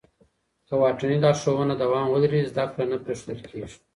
که 0.67 0.73
واټني 0.81 1.17
لارښوونه 1.25 1.73
دوام 1.83 2.05
ولري، 2.09 2.41
زده 2.51 2.63
کړه 2.71 2.83
نه 2.91 2.97
پرېښودل 3.03 3.39
کېږي. 3.49 3.77